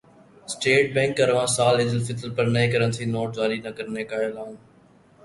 [0.47, 4.53] state bank کا رواں سال عیدالفطر پر نئے کرنسی نوٹ جاری نہ کرنے کا اعلان